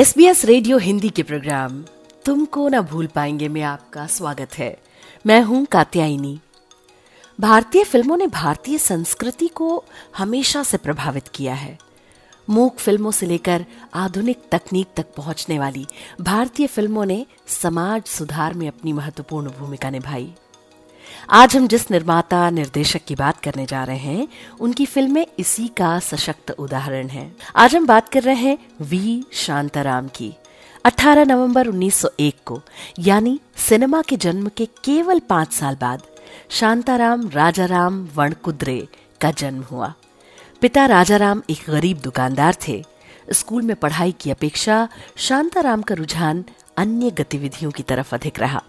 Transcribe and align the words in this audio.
S 0.00 0.12
B 0.16 0.24
S 0.26 0.44
radio 0.44 0.76
Hindi 0.78 1.08
के 1.08 1.22
programme 1.22 1.72
तुमको 2.24 2.68
ना 2.68 2.80
भूल 2.82 3.06
पाएँगे 3.06 3.48
में 3.48 3.62
आपका 3.62 4.06
स्वागत 4.06 4.54
है। 4.58 4.76
मैं 5.26 5.40
हूँ 5.42 5.64
कात्यायनी। 5.66 6.38
भारतीय 7.38 7.84
फ़िल्मों 7.84 8.16
ने 8.16 8.26
भारतीय 8.26 8.78
संस्कृति 8.78 9.48
को 9.48 9.84
हमेशा 10.16 10.62
से 10.62 10.76
प्रभावित 10.76 11.28
किया 11.28 11.54
है। 11.54 11.78
मूक 12.50 12.78
फ़िल्मों 12.78 13.10
से 13.10 13.26
लेकर 13.26 13.64
आधुनिक 13.94 14.38
तकनीक 14.52 14.86
तक 14.96 15.14
पहुँचने 15.16 15.58
वाली 15.58 15.86
भारतीय 16.20 16.66
फ़िल्मों 16.66 17.04
ने 17.04 17.26
समाज 17.46 18.02
सुधार 18.02 18.54
में 18.54 18.68
अपनी 18.68 18.92
महत्वपूर्ण 18.92 19.50
भूमिका 19.50 19.90
निभाई। 19.90 20.32
आज 21.30 21.56
हम 21.56 21.68
जिस 21.68 21.90
निर्माता 21.90 22.50
निर्देशक 22.50 23.00
की 23.06 23.14
बात 23.14 23.40
करने 23.40 23.66
जा 23.66 23.84
रहे 23.84 23.96
हैं, 23.96 24.28
उनकी 24.60 24.86
फ़िल्में 24.86 25.26
इसी 25.38 25.68
का 25.68 25.98
सशक्त 25.98 26.50
उदाहरण 26.50 27.08
है। 27.08 27.36
आज 27.56 27.76
हम 27.76 27.86
बात 27.86 28.08
कर 28.08 28.22
रहे 28.22 28.34
हैं 28.34 28.58
वी. 28.80 29.24
शांताराम 29.32 30.08
की। 30.08 30.34
18 30.84 31.24
नवंबर 31.24 31.66
1901 31.66 32.36
को, 32.44 32.60
यानी 32.98 33.40
सिनेमा 33.56 34.02
के 34.02 34.16
जन्म 34.16 34.48
के 34.48 34.66
केवल 34.66 35.18
पाँच 35.18 35.52
साल 35.52 35.76
बाद, 35.80 36.02
शांताराम 36.50 37.28
राजाराम 37.28 38.08
वणकुद्रे 38.14 38.88
का 39.20 39.30
जन्म 39.30 39.62
हुआ। 39.62 39.94
पिता 40.60 40.86
राजाराम 40.86 41.42
एक 41.50 41.58
गरीब 41.70 41.98
दुकानदार 41.98 42.56
थे। 42.68 42.84
स्कूल 43.32 43.62
में 43.62 43.76
पढ़ाई 43.76 44.12
की 44.12 44.30
अपेक्षा 44.30 44.88
शांताराम 45.16 45.82
का 45.82 45.94
रुझान 45.94 46.44
अन्य 46.76 47.10
गतिविधियों 47.10 47.70
की 47.70 47.82
तरफ़ 47.82 48.14
अधिक 48.14 48.40
रहा। 48.40 48.62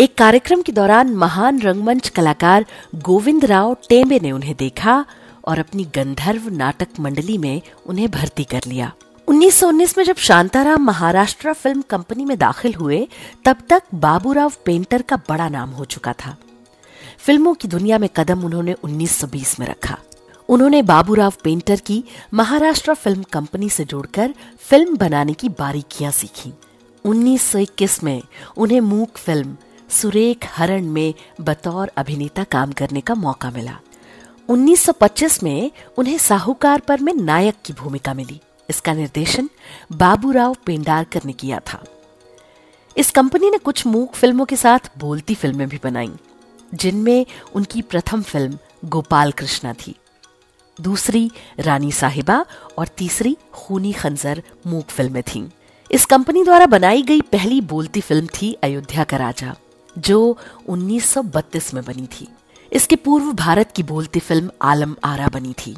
एक 0.00 0.18
कार्यक्रम 0.18 0.62
के 0.62 0.72
दौरान 0.72 1.08
महान 1.10 1.60
रंगमंच 1.60 2.08
कलाकार 2.08 2.64
गोविंद 2.94 3.44
राव 3.44 3.76
टेम्बे 3.88 4.20
ने 4.20 4.32
उन्हें 4.32 4.54
देखा 4.56 5.04
और 5.44 5.58
अपनी 5.58 5.84
गंधर्व 5.84 6.48
नाटक 6.48 6.88
मंडली 7.00 7.38
में 7.38 7.62
उन्हें 7.86 8.10
भर्ती 8.10 8.44
कर 8.44 8.60
लिया। 8.66 8.92
1919 9.28 9.98
में 9.98 10.04
जब 10.04 10.16
शांताराम 10.16 10.84
महाराष्ट्र 10.84 11.52
फ़िल्म 11.52 11.82
कंपनी 11.82 12.24
में 12.24 12.38
दाखिल 12.38 12.74
हुए, 12.74 13.08
तब 13.44 13.56
तक 13.68 13.82
बाबूराव 13.94 14.52
पेंटर 14.64 15.02
का 15.02 15.16
बड़ा 15.16 15.48
नाम 15.48 15.70
हो 15.70 15.84
चुका 15.84 16.12
था। 16.12 16.36
फ़िल्मों 17.18 17.54
की 17.54 17.68
दुनिया 17.68 17.98
में 17.98 18.08
कदम 18.16 18.44
उन्होंने 18.44 18.72
1920 18.72 19.60
में 19.60 19.66
रखा। 19.66 19.98
उन्होंने 20.48 20.82
बाबूराव 20.82 21.32
पेंटर 21.44 21.80
की 21.80 22.04
महाराष्ट्र 22.34 22.94
फ़िल्म 22.94 23.22
कंपनी 23.22 23.70
से 23.70 23.84
जोड़कर 23.84 24.34
फ़िल्म 24.58 24.96
बनाने 24.96 25.32
की 25.32 25.48
बारीकियाँ 25.48 26.12
सीखी। 26.12 26.52
1921 27.04 28.02
में 28.04 28.22
उन्हें 28.56 28.80
मूक 28.80 29.16
फ़िल्म 29.16 29.56
सुरेख 29.90 30.46
हरण 30.52 30.86
में 30.86 31.14
बतौर 31.40 31.90
अभिनेता 31.96 32.44
काम 32.44 32.72
करने 32.72 33.00
का 33.00 33.14
मौका 33.14 33.50
मिला। 33.50 33.78
1925 34.48 35.42
में 35.42 35.70
उन्हें 35.98 36.18
साहूकार 36.18 36.80
पर 36.80 37.00
में 37.00 37.14
नायक 37.14 37.54
की 37.64 37.72
भूमिका 37.72 38.14
मिली। 38.14 38.40
इसका 38.70 38.92
निर्देशन 38.92 39.48
बाबूराव 39.92 40.56
पेंडारकर 40.66 41.20
ने 41.24 41.32
किया 41.32 41.60
था। 41.60 41.84
इस 42.96 43.10
कंपनी 43.10 43.50
ने 43.50 43.58
कुछ 43.58 43.86
मूक 43.86 44.14
फ़िल्मों 44.14 44.44
के 44.44 44.56
साथ 44.56 44.90
बोलती 44.98 45.34
फ़िल्में 45.34 45.68
भी 45.68 45.80
बनाई, 45.84 46.12
जिनमें 46.74 47.26
उनकी 47.54 47.82
प्रथम 47.82 48.22
फ़िल्म 48.22 48.58
गोपाल 48.84 49.32
कृष्णा 49.32 49.72
थी। 49.72 49.94
दूसरी 50.80 51.30
रानी 51.60 51.92
साहिबा 51.92 52.44
और 52.78 52.88
तीसरी 52.88 53.36
खूनी 53.52 53.92
खंजर 53.92 54.42
मूक 54.66 54.86
फ़िल्में 54.86 55.22
थीं। 55.22 55.48
इस 55.90 56.04
कंपनी 56.04 56.44
द्वारा 56.44 56.66
बनाई 56.66 57.02
गई 57.02 57.20
पहली 57.20 57.60
बोलती 57.60 58.00
फ़िल्म 58.00 58.26
थी 58.26 58.52
अयोध्या 58.52 59.04
का 59.04 59.16
राजा। 59.16 59.54
जो 59.98 60.38
1932 60.68 61.74
में 61.74 61.84
बनी 61.84 62.06
थी। 62.06 62.28
इसके 62.72 62.96
पूर्व 62.96 63.32
भारत 63.32 63.72
की 63.72 63.82
बोलती 63.82 64.20
फ़िल्म 64.20 64.50
आलम 64.62 64.96
आरा 65.04 65.28
बनी 65.28 65.52
थी। 65.52 65.76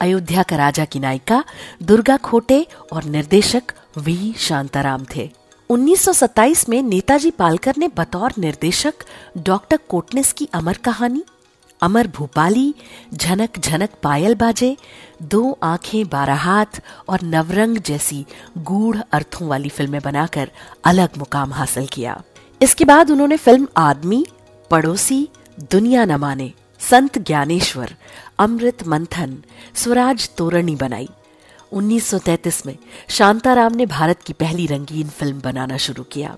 अयोध्या 0.00 0.42
का 0.42 0.56
राजा 0.56 0.84
की 0.84 1.00
नायिका, 1.00 1.44
दुर्गा 1.82 2.16
खोटे 2.16 2.66
और 2.92 3.04
निर्देशक 3.04 3.62
वी 3.98 4.34
शांताराम 4.38 5.06
थे। 5.16 5.30
1927 5.70 6.68
में 6.68 6.82
नेताजी 6.82 7.30
पालकर 7.30 7.74
ने 7.78 7.88
बतौर 7.88 8.32
निर्देशक 8.38 8.94
डॉक्टर 9.38 9.78
कोटनेस 9.88 10.32
की 10.32 10.48
अमर 10.54 10.76
कहानी, 10.76 11.24
अमर 11.82 12.06
भूपाली, 12.06 12.74
झनक 13.14 13.58
झनक 13.58 13.90
पायल 14.02 14.34
बाजे, 14.34 14.76
दो 15.22 15.58
आँखें, 15.62 16.08
बारह 16.08 16.34
हाथ 16.34 16.80
और 17.08 17.22
नवरंग 17.22 17.78
जैसी 17.78 18.26
गूढ़ 18.58 18.96
अर्थों 19.12 19.48
वाली 19.48 19.68
फ़िल्में 19.68 20.00
बनाकर 20.00 20.50
अलग 20.84 21.08
मुकाम 21.18 21.52
हासिल 21.52 21.86
किया। 21.86 22.22
इसके 22.62 22.84
बाद 22.84 23.10
उन्होंने 23.10 23.36
फ़िल्म 23.36 23.68
आदमी, 23.76 24.26
पड़ोसी, 24.70 25.28
दुनिया 25.70 26.04
न 26.04 26.12
माने, 26.12 26.52
संत 26.80 27.18
ज्ञानेश्वर, 27.18 27.94
अमृत 28.38 28.86
मंथन, 28.86 29.42
स्वराज 29.74 30.30
तोरणी 30.36 30.76
बनाई। 30.76 31.08
1933 31.72 32.66
में 32.66 32.76
शांताराम 33.08 33.74
ने 33.74 33.86
भारत 33.86 34.22
की 34.22 34.32
पहली 34.32 34.66
रंगीन 34.66 35.08
फ़िल्म 35.08 35.40
बनाना 35.40 35.76
शुरू 35.76 36.02
किया। 36.02 36.36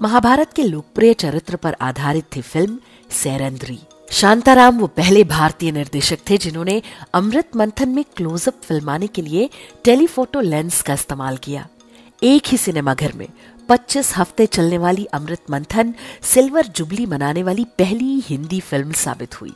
महाभारत 0.00 0.52
के 0.52 0.62
लोकप्रिय 0.62 1.14
चरित्र 1.14 1.56
पर 1.56 1.76
आधारित 1.80 2.24
थी 2.36 2.40
फ़िल्म 2.40 2.78
सैरंद्री। 3.10 3.78
शांताराम 4.10 4.78
वो 4.78 4.86
पहले 4.86 5.24
भारतीय 5.24 5.72
निर्देशक 5.72 6.18
थे 6.30 6.38
जिन्होंने 6.38 6.82
अमृत 7.14 7.56
मंथन 7.56 7.88
में 7.88 8.04
क्लोजअप 8.16 8.60
फिल्माने 8.62 9.06
के 9.06 9.22
लिए 9.22 9.50
टेलीफोटो 9.84 10.40
लेंस 10.40 10.82
का 10.82 10.94
इस्तेमाल 10.94 11.36
किया। 11.36 11.68
एक 12.26 12.46
ही 12.46 12.56
सिनेमाघर 12.58 13.12
में 13.12 13.28
25 13.68 14.12
हफ़्ते 14.16 14.46
चलने 14.46 14.78
वाली 14.78 15.04
अमृत 15.04 15.50
मंथन 15.50 15.94
सिल्वर 16.22 16.66
जुबली 16.66 17.06
मनाने 17.06 17.42
वाली 17.42 17.64
पहली 17.78 18.18
हिंदी 18.20 18.60
फ़िल्म 18.60 18.92
साबित 18.92 19.40
हुई। 19.40 19.52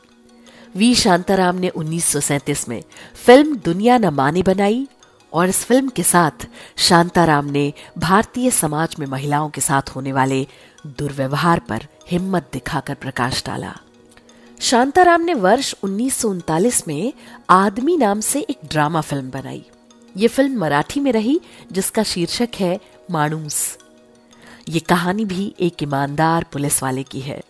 वी 0.75 0.93
शांताराम 0.95 1.55
ने 1.55 1.69
1937 1.69 2.67
में 2.69 2.81
फ़िल्म 3.25 3.55
दुनिया 3.55 3.97
न 3.97 4.09
माने 4.13 4.41
बनाई 4.41 4.87
और 5.33 5.49
इस 5.49 5.63
फ़िल्म 5.65 5.89
के 5.89 6.03
साथ 6.03 6.47
शांताराम 6.77 7.45
ने 7.45 7.73
भारतीय 7.97 8.51
समाज 8.51 8.95
में 8.99 9.07
महिलाओं 9.07 9.49
के 9.49 9.61
साथ 9.61 9.89
होने 9.89 10.13
वाले 10.13 10.47
दुर्व्यवहार 10.87 11.59
पर 11.59 11.87
हिम्मत 12.11 12.49
दिखाकर 12.53 12.93
प्रकाश 12.93 13.43
डाला। 13.45 13.75
शांताराम 14.59 15.21
ने 15.21 15.33
वर्ष 15.33 15.75
उन्नीस 15.83 16.17
सौ 16.17 16.29
उनतालीस 16.29 16.87
में 16.87 17.13
आदमी 17.49 17.97
नाम 17.97 18.19
से 18.19 18.39
एक 18.39 18.59
ड्रामा 18.65 19.01
फ़िल्म 19.01 19.31
बनाई। 19.31 19.65
ये 20.17 20.27
फ़िल्म 20.27 20.59
मराठी 20.59 20.99
में 20.99 21.11
रही, 21.11 21.39
जिसका 21.71 22.03
शीर्षक 22.03 22.49
है 22.59 22.79
मानूस 23.11 23.77
ये 24.69 24.79
कहानी 24.79 25.25
भी 25.25 25.53
एक 25.59 25.83
ईमानदार 25.83 26.45
पुलिस 26.53 26.81
वाले 26.83 27.03
की 27.03 27.19
है, 27.19 27.41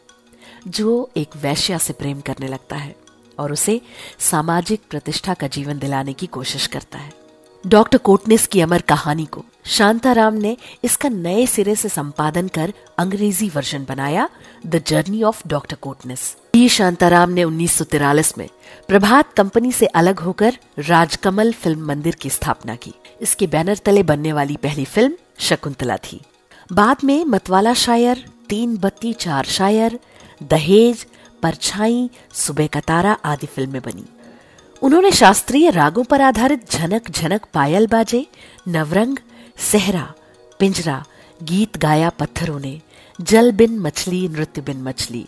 जो 0.68 1.10
एक 1.18 1.36
वैश्या 1.38 1.78
से 1.78 1.94
प्रेम 1.94 2.22
करने 2.22 2.48
लगता 2.48 2.76
है 2.76 2.96
और 3.40 3.52
उसे 3.52 3.82
सामाजिक 4.20 4.82
प्रतिष्ठा 4.90 5.34
का 5.34 5.48
जीवन 5.48 5.80
दिलाने 5.80 6.14
की 6.14 6.28
कोशिश 6.28 6.68
करता 6.68 7.00
है। 7.00 7.21
डॉक्टर 7.68 7.98
कोटनिस 7.98 8.46
की 8.48 8.62
अमर 8.62 8.82
कहानी 8.82 9.26
को। 9.26 9.44
शांताराम 9.66 10.34
ने 10.34 10.56
इसका 10.84 11.10
नए 11.10 11.46
सिरे 11.46 11.76
से 11.76 11.90
संपादन 11.90 12.48
कर 12.48 12.74
अंग्रेज़ी 12.98 13.50
वर्जन 13.50 13.86
बनाया 13.90 14.28
the 14.66 14.82
journey 14.88 15.22
of 15.24 15.42
doctor 15.48 15.76
Kotnis 15.76 16.20
ये 16.56 16.70
शांताराम 16.70 17.30
ने 17.30 17.44
उन्नीस 17.44 17.82
में 18.38 18.48
प्रभात 18.88 19.34
कंपनी 19.34 19.72
से 19.72 19.86
अलग 19.86 20.20
होकर 20.20 20.58
राजकमल 20.80 21.52
फ़िल्म 21.54 21.86
मंदिर 21.88 22.16
की 22.16 22.30
स्थापना 22.30 22.76
की। 22.76 22.94
इसके 23.22 23.48
बैनर 23.48 23.78
तले 23.78 24.04
बनने 24.04 24.34
वाली 24.34 24.56
पहली 24.56 24.86
फ़िल्म 24.86 25.16
शकुंतला 25.40 25.98
थी। 25.98 26.22
बाद 26.70 27.04
में 27.04 27.24
मतवाला 27.26 27.74
शायर, 27.74 28.26
तीन 28.50 28.78
बत्ती, 28.78 29.14
चार 29.14 29.46
शायर, 29.46 30.00
दहेज, 30.44 31.06
परछाई, 31.44 32.10
सुबह 32.34 32.68
का 32.68 32.80
तारा 32.80 33.14
आदि 33.26 33.48
फ़िल्में 33.48 33.82
बनी। 33.82 34.06
उन्होंने 34.82 35.12
शास्त्रीय 35.12 35.70
रागों 35.70 36.04
पर 36.04 36.22
आधारित 36.22 36.72
झनक 36.72 37.10
झनक 37.12 37.46
पायल 37.54 37.88
बाजे, 37.88 38.28
नवरंग, 38.68 39.18
सहरा, 39.58 40.14
पिंजरा, 40.60 41.06
गीत 41.44 41.78
गाया 41.78 42.10
पत्थरों 42.10 42.60
ने, 42.60 42.82
जल 43.22 43.52
बिन 43.52 43.80
मछली, 43.80 44.28
नृत्य 44.28 44.62
बिन 44.62 44.82
मछली, 44.82 45.28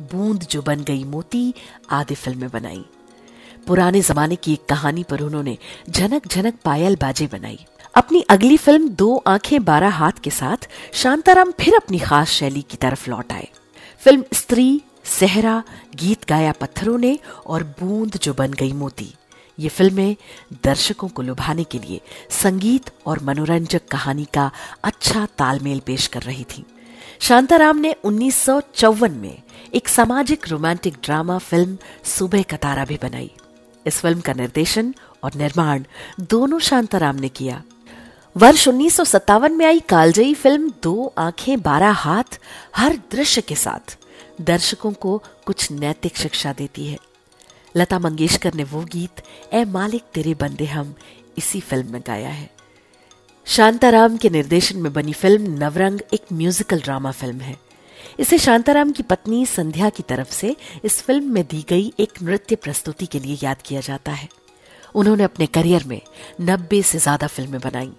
बूंद 0.00 0.46
जो 0.50 0.62
बन 0.62 0.80
गई 0.80 1.04
मोती 1.04 1.54
आदि 1.90 2.14
फ़िल्में 2.14 2.50
बनाई। 2.50 2.84
पुराने 3.66 4.00
जमाने 4.00 4.36
की 4.36 4.52
एक 4.52 4.64
कहानी 4.68 5.02
पर 5.02 5.20
उन्होंने 5.20 5.58
झनक 5.90 6.26
झनक 6.28 6.54
पायल 6.64 6.96
बाजे 6.96 7.26
बनाई। 7.26 7.66
अपनी 7.94 8.20
अगली 8.20 8.56
फ़िल्म 8.56 8.88
दो 8.88 9.24
आँखें 9.26 9.64
बारह 9.64 9.88
हाथ 9.88 10.12
के 10.24 10.30
साथ 10.30 10.68
शांताराम 10.92 11.50
फिर 11.50 11.74
अपनी 11.74 11.98
खास 11.98 12.28
शैली 12.28 12.62
की 12.62 12.76
तरफ़ 12.76 13.10
लौट 13.10 13.32
आए। 13.32 13.48
फ़िल्म 13.98 14.24
स्त्री 14.32 14.80
सहरा, 15.04 15.62
गीत 15.94 16.28
गाया 16.28 16.52
पत्थरों 16.52 16.98
ने 16.98 17.18
और 17.46 17.62
बूंद 17.62 18.18
जो 18.22 18.34
बन 18.34 18.52
गई 18.52 18.72
मोती। 18.72 19.14
ये 19.58 19.68
फ़िल्में 19.68 20.16
दर्शकों 20.64 21.08
को 21.08 21.22
लुभाने 21.22 21.64
के 21.64 21.78
लिए 21.78 22.00
संगीत 22.30 22.90
और 23.06 23.22
मनोरंजक 23.22 23.88
कहानी 23.90 24.24
का 24.24 24.50
अच्छा 24.84 25.26
तालमेल 25.38 25.80
पेश 25.80 26.06
कर 26.06 26.22
रही 26.22 26.44
थी। 26.44 26.64
शांताराम 27.20 27.76
ने 27.76 27.94
उन्नीस 28.04 28.36
सौ 28.36 28.60
चौवन 28.74 29.12
में 29.12 29.42
एक 29.74 29.88
सामाजिक 29.88 30.48
रोमांटिक 30.48 30.94
ड्रामा 31.02 31.38
फ़िल्म 31.38 31.78
सुबह 32.04 32.42
का 32.42 32.56
तारा 32.56 32.84
भी 32.84 32.98
बनाई। 33.02 33.30
इस 33.86 34.00
फ़िल्म 34.00 34.20
का 34.20 34.32
निर्देशन 34.32 34.94
और 35.22 35.34
निर्माण 35.34 35.84
दोनों 36.20 36.58
शांताराम 36.58 37.16
ने 37.16 37.28
किया। 37.28 37.62
वर्ष 38.36 38.68
उन्नीस 38.68 38.96
सौ 38.96 39.04
सत्तावन 39.04 39.52
में 39.52 39.66
आई 39.66 39.80
कालजयी 39.80 40.34
फ़िल्म 40.34 40.72
दो 40.82 41.14
आँखें, 41.18 41.62
बारह 41.62 41.90
हाथ, 41.90 42.40
हर 42.76 42.96
दृश्य 43.12 43.40
के 43.40 43.54
साथ। 43.54 43.98
दर्शकों 44.40 44.92
को 44.92 45.22
कुछ 45.46 45.70
नैतिक 45.72 46.16
शिक्षा 46.16 46.52
देती 46.52 46.86
है। 46.86 46.98
लता 47.76 47.98
मंगेशकर 47.98 48.54
ने 48.54 48.64
वो 48.64 48.80
गीत 48.84 49.22
ए 49.54 49.64
मालिक 49.64 50.02
तेरे 50.14 50.34
बंदे 50.34 50.64
हम, 50.64 50.94
इसी 51.38 51.60
फ़िल्म 51.60 51.92
में 51.92 52.02
गाया 52.06 52.28
है। 52.28 52.50
शांताराम 53.46 54.16
के 54.16 54.30
निर्देशन 54.30 54.78
में 54.78 54.92
बनी 54.92 55.12
फ़िल्म 55.12 55.58
नवरंग 55.58 56.00
एक 56.12 56.32
म्यूजिकल 56.32 56.80
ड्रामा 56.80 57.10
फ़िल्म 57.10 57.40
है। 57.40 57.56
इसे 58.18 58.38
शांताराम 58.38 58.92
की 58.92 59.02
पत्नी 59.02 59.44
संध्या 59.46 59.90
की 59.90 60.02
तरफ़ 60.02 60.32
से 60.32 60.56
इस 60.84 61.00
फ़िल्म 61.02 61.32
में 61.32 61.46
दी 61.46 61.64
गई 61.68 61.92
एक 62.00 62.22
नृत्य 62.22 62.56
प्रस्तुति 62.56 63.06
के 63.06 63.18
लिए 63.18 63.38
याद 63.42 63.62
किया 63.62 63.80
जाता 63.80 64.12
है। 64.12 64.28
उन्होंने 64.94 65.24
अपने 65.24 65.46
करियर 65.46 65.84
में 65.84 66.00
नब्बे 66.40 66.82
से 66.82 66.98
ज़्यादा 66.98 67.26
फ़िल्में 67.26 67.60
बनाई। 67.60 67.92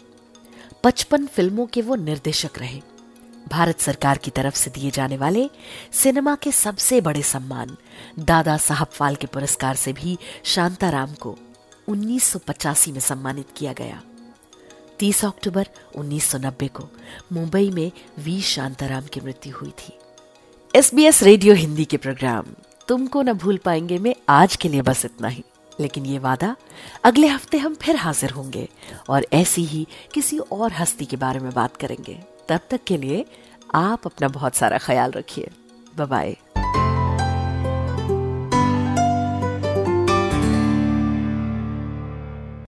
पचपन 0.84 1.26
फ़िल्मों 1.26 1.66
के 1.66 1.82
वो 1.82 1.96
निर्देशक 1.96 2.60
रहे। 2.60 2.82
भारत 3.50 3.80
सरकार 3.80 4.18
की 4.18 4.32
तरफ़ 4.32 4.56
से 4.56 4.70
दिए 4.70 4.92
जाने 4.92 5.18
वाले 5.18 5.50
सिनेमा 5.92 6.36
के 6.36 6.52
सबसे 6.52 7.02
बड़े 7.02 7.22
सम्मान, 7.22 7.78
दादा 8.20 8.58
साहब 8.58 8.88
फाल्के 8.88 9.28
पुरस्कार 9.28 9.76
से 9.76 9.94
भी 9.94 10.18
शांताराम 10.44 11.14
को 11.14 11.38
1985 11.88 12.92
में 12.92 13.00
सम्मानित 13.00 13.48
किया 13.58 13.74
गया। 13.74 14.02
30 15.00 15.26
अक्टूबर 15.26 15.68
1990 15.96 16.68
को 16.68 16.90
मुंबई 17.34 17.70
में 17.70 17.92
वी 18.20 18.42
शांताराम 18.42 19.04
की 19.04 19.22
मृत्यु 19.22 19.58
हुई 19.58 19.70
थी। 19.70 20.00
SBS 20.76 21.24
रेडियो 21.24 21.54
हिंदी 21.54 21.86
के 21.86 21.98
प्रोग्राम, 21.98 22.46
तुमको 22.88 23.22
न 23.22 23.34
भूल 23.34 23.58
पाएँगे 23.58 23.98
में 23.98 24.16
आज 24.30 24.56
के 24.56 24.70
लिए 24.70 24.82
बस 24.82 25.06
इतना 25.06 25.28
ही। 25.28 25.44
लेकिन 25.80 26.06
ये 26.06 26.20
वादा 26.20 26.56
अगले 27.04 27.28
हफ़्ते 27.28 27.58
हम 27.58 27.76
फिर 27.76 27.96
हाजिर 27.96 28.30
होंगे 28.30 28.70
और 29.10 29.26
ऐसी 29.34 29.64
ही 29.66 29.88
किसी 30.14 30.38
और 30.38 30.74
हस्ती 30.74 31.06
के 31.06 31.18
बारे 31.18 31.40
में 31.40 31.54
बात 31.54 31.78
करेंगे। 31.78 32.20
तब 32.50 32.60
तक 32.70 32.84
के 32.84 32.98
लिए 32.98 33.26
आप 33.76 34.06
अपना 34.06 34.28
बहुत 34.28 34.56
सारा 34.56 34.78
ख्याल 34.78 35.12
रखिए। 35.12 35.50
बाय 35.98 36.38